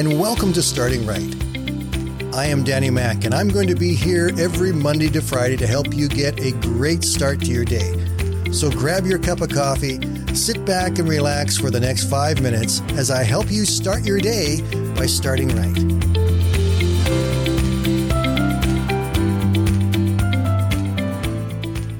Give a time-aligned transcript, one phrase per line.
[0.00, 1.34] and welcome to Starting Right.
[2.34, 5.66] I am Danny Mack, and I'm going to be here every Monday to Friday to
[5.66, 7.92] help you get a great start to your day.
[8.50, 10.00] So grab your cup of coffee,
[10.34, 14.20] sit back, and relax for the next five minutes as I help you start your
[14.20, 14.62] day
[14.94, 15.76] by starting right.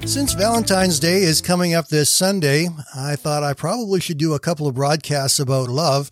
[0.09, 4.41] Since Valentine's Day is coming up this Sunday, I thought I probably should do a
[4.41, 6.11] couple of broadcasts about love.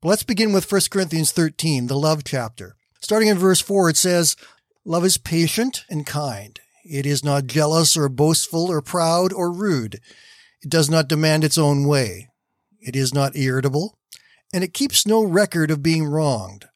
[0.00, 2.76] But let's begin with 1 Corinthians 13, the love chapter.
[3.00, 4.36] Starting in verse 4, it says,
[4.84, 6.60] Love is patient and kind.
[6.84, 9.96] It is not jealous or boastful or proud or rude.
[10.62, 12.28] It does not demand its own way.
[12.80, 13.98] It is not irritable,
[14.54, 16.66] and it keeps no record of being wronged.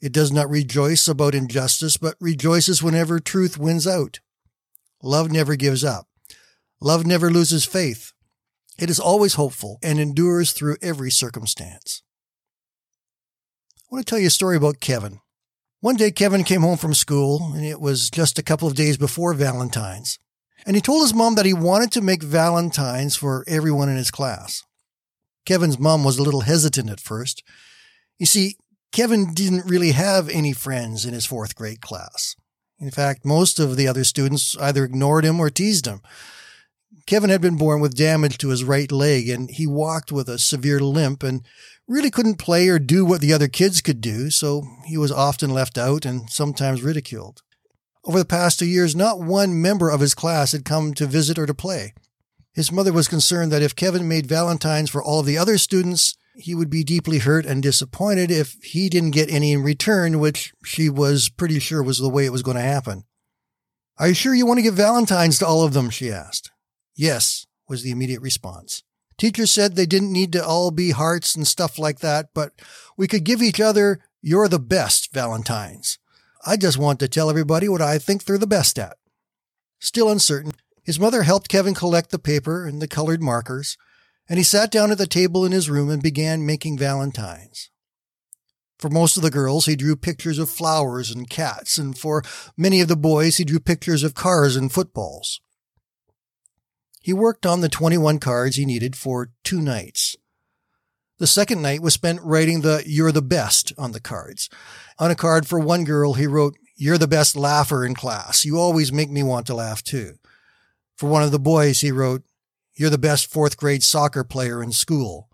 [0.00, 4.20] It does not rejoice about injustice, but rejoices whenever truth wins out.
[5.02, 6.06] Love never gives up.
[6.80, 8.12] Love never loses faith.
[8.78, 12.03] It is always hopeful and endures through every circumstance.
[13.94, 15.20] I want to tell you a story about Kevin.
[15.78, 18.96] One day, Kevin came home from school, and it was just a couple of days
[18.96, 20.18] before Valentine's.
[20.66, 24.10] And he told his mom that he wanted to make Valentines for everyone in his
[24.10, 24.64] class.
[25.46, 27.44] Kevin's mom was a little hesitant at first.
[28.18, 28.56] You see,
[28.90, 32.34] Kevin didn't really have any friends in his fourth grade class.
[32.80, 36.00] In fact, most of the other students either ignored him or teased him.
[37.06, 40.38] Kevin had been born with damage to his right leg and he walked with a
[40.38, 41.42] severe limp and
[41.86, 45.50] really couldn't play or do what the other kids could do, so he was often
[45.50, 47.42] left out and sometimes ridiculed.
[48.04, 51.38] Over the past two years, not one member of his class had come to visit
[51.38, 51.94] or to play.
[52.52, 56.16] His mother was concerned that if Kevin made Valentines for all of the other students,
[56.36, 60.52] he would be deeply hurt and disappointed if he didn't get any in return, which
[60.64, 63.04] she was pretty sure was the way it was going to happen.
[63.98, 65.90] Are you sure you want to give Valentines to all of them?
[65.90, 66.50] she asked.
[66.96, 68.82] Yes, was the immediate response.
[69.16, 72.52] Teachers said they didn't need to all be hearts and stuff like that, but
[72.96, 75.98] we could give each other you're the best Valentines.
[76.46, 78.96] I just want to tell everybody what I think they're the best at.
[79.78, 80.52] Still uncertain,
[80.82, 83.76] his mother helped Kevin collect the paper and the colored markers
[84.28, 87.70] and he sat down at the table in his room and began making valentines.
[88.78, 92.22] For most of the girls, he drew pictures of flowers and cats, and for
[92.56, 95.40] many of the boys, he drew pictures of cars and footballs.
[97.04, 100.16] He worked on the 21 cards he needed for two nights.
[101.18, 104.48] The second night was spent writing the You're the Best on the cards.
[104.98, 108.46] On a card for one girl, he wrote, You're the best laugher in class.
[108.46, 110.14] You always make me want to laugh too.
[110.96, 112.22] For one of the boys, he wrote,
[112.74, 115.28] you're the best fourth grade soccer player in school.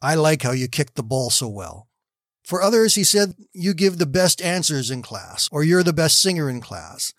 [0.00, 1.88] I like how you kick the ball so well.
[2.42, 6.22] For others, he said, you give the best answers in class, or you're the best
[6.22, 7.12] singer in class.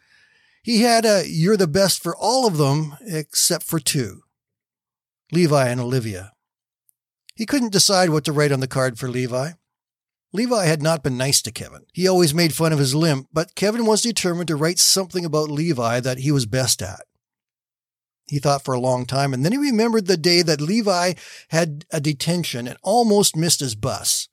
[0.63, 4.21] He had a, you're the best for all of them except for two
[5.31, 6.31] Levi and Olivia.
[7.35, 9.51] He couldn't decide what to write on the card for Levi.
[10.31, 11.85] Levi had not been nice to Kevin.
[11.93, 15.51] He always made fun of his limp, but Kevin was determined to write something about
[15.51, 17.01] Levi that he was best at.
[18.27, 21.13] He thought for a long time, and then he remembered the day that Levi
[21.49, 24.29] had a detention and almost missed his bus.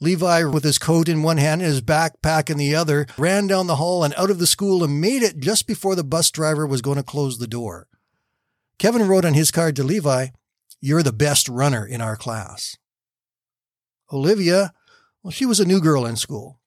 [0.00, 3.66] Levi, with his coat in one hand and his backpack in the other, ran down
[3.66, 6.66] the hall and out of the school and made it just before the bus driver
[6.66, 7.88] was going to close the door.
[8.78, 10.28] Kevin wrote on his card to Levi,
[10.80, 12.76] You're the best runner in our class.
[14.12, 14.72] Olivia,
[15.22, 16.60] well, she was a new girl in school.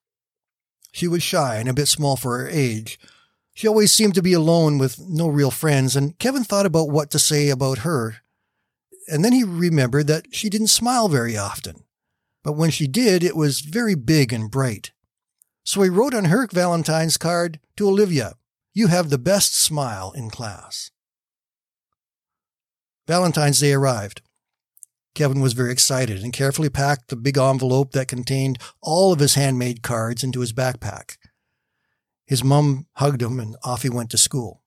[0.92, 2.98] She was shy and a bit small for her age,
[3.54, 7.10] she always seemed to be alone with no real friends, and Kevin thought about what
[7.10, 8.16] to say about her.
[9.08, 11.84] And then he remembered that she didn't smile very often.
[12.42, 14.92] But when she did, it was very big and bright.
[15.64, 18.34] So he wrote on her Valentine's card to Olivia,
[18.74, 20.90] You have the best smile in class.
[23.06, 24.22] Valentine's Day arrived.
[25.14, 29.34] Kevin was very excited and carefully packed the big envelope that contained all of his
[29.34, 31.16] handmade cards into his backpack.
[32.24, 34.62] His mom hugged him and off he went to school.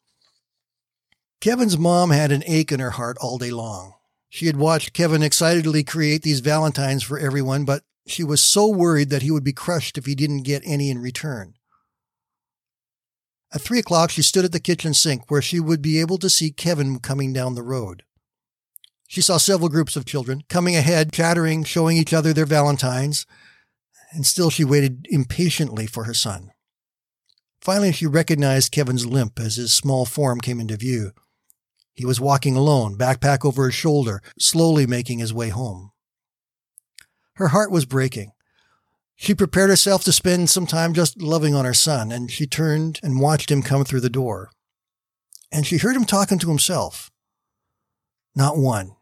[1.42, 3.96] Kevin's mom had an ache in her heart all day long.
[4.36, 9.10] She had watched Kevin excitedly create these valentines for everyone, but she was so worried
[9.10, 11.54] that he would be crushed if he didn't get any in return.
[13.54, 16.30] At three o'clock, she stood at the kitchen sink where she would be able to
[16.30, 18.04] see Kevin coming down the road.
[19.08, 23.26] She saw several groups of children coming ahead, chattering, showing each other their valentines,
[24.12, 26.52] and still she waited impatiently for her son.
[27.62, 31.14] Finally, she recognized Kevin's limp as his small form came into view.
[31.96, 35.92] He was walking alone, backpack over his shoulder, slowly making his way home.
[37.36, 38.32] Her heart was breaking.
[39.16, 43.00] She prepared herself to spend some time just loving on her son, and she turned
[43.02, 44.52] and watched him come through the door.
[45.52, 47.12] And she heard him talking to himself.
[48.36, 48.98] Not one,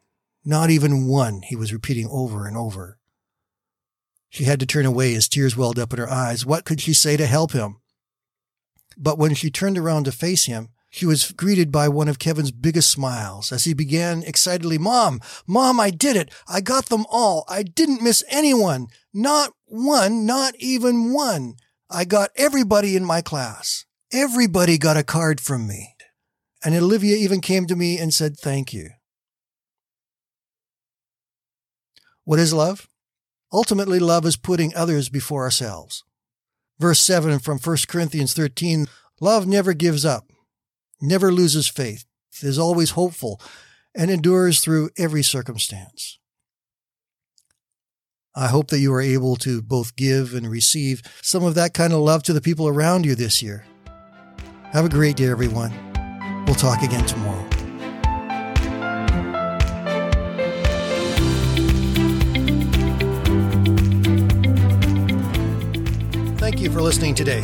[0.46, 3.00] not even one, he was repeating over and over.
[4.30, 6.46] She had to turn away as tears welled up in her eyes.
[6.46, 7.78] What could she say to help him?
[8.98, 12.51] But when she turned around to face him, she was greeted by one of Kevin's
[12.51, 16.31] biggest smiles as he began excitedly, Mom, Mom, I did it.
[16.48, 17.45] I got them all.
[17.50, 18.90] I didn't miss anyone.
[19.12, 21.56] Not one, not even one.
[21.90, 23.86] I got everybody in my class.
[24.12, 25.95] Everybody got a card from me.
[26.63, 28.92] And Olivia even came to me and said, Thank you.
[32.24, 32.88] What is love?
[33.51, 36.04] Ultimately, love is putting others before ourselves.
[36.78, 38.86] Verse 7 from 1 Corinthians 13
[39.19, 40.28] Love never gives up,
[41.04, 42.06] never loses faith,
[42.42, 43.40] is always hopeful,
[43.94, 46.18] and endures through every circumstance.
[48.36, 51.94] I hope that you are able to both give and receive some of that kind
[51.94, 53.66] of love to the people around you this year.
[54.72, 55.72] Have a great day, everyone.
[56.48, 57.48] We'll talk again tomorrow.
[66.38, 67.44] Thank you for listening today.